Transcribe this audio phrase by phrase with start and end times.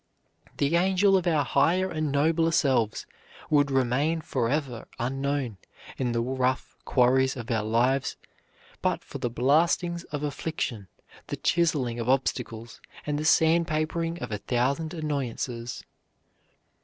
[0.57, 3.05] The angel of our higher and nobler selves
[3.51, 5.57] would remain forever unknown
[5.95, 8.17] in the rough quarries of our lives
[8.81, 10.87] but for the blastings of affliction,
[11.27, 15.83] the chiseling of obstacles, and the sand papering of a thousand annoyances.